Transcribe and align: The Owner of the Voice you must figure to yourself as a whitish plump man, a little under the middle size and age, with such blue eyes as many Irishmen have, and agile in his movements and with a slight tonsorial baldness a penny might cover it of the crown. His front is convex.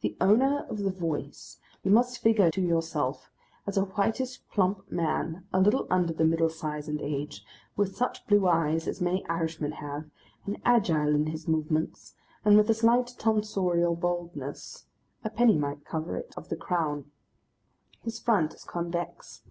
The 0.00 0.16
Owner 0.20 0.66
of 0.68 0.78
the 0.78 0.90
Voice 0.90 1.60
you 1.84 1.92
must 1.92 2.18
figure 2.18 2.50
to 2.50 2.60
yourself 2.60 3.30
as 3.64 3.76
a 3.76 3.84
whitish 3.84 4.40
plump 4.50 4.90
man, 4.90 5.46
a 5.52 5.60
little 5.60 5.86
under 5.88 6.12
the 6.12 6.24
middle 6.24 6.48
size 6.48 6.88
and 6.88 7.00
age, 7.00 7.44
with 7.76 7.94
such 7.96 8.26
blue 8.26 8.48
eyes 8.48 8.88
as 8.88 9.00
many 9.00 9.24
Irishmen 9.28 9.70
have, 9.70 10.10
and 10.46 10.60
agile 10.64 11.14
in 11.14 11.26
his 11.26 11.46
movements 11.46 12.16
and 12.44 12.56
with 12.56 12.68
a 12.70 12.74
slight 12.74 13.14
tonsorial 13.20 13.94
baldness 13.94 14.86
a 15.22 15.30
penny 15.30 15.56
might 15.56 15.84
cover 15.84 16.16
it 16.16 16.34
of 16.36 16.48
the 16.48 16.56
crown. 16.56 17.12
His 18.02 18.18
front 18.18 18.54
is 18.54 18.64
convex. 18.64 19.42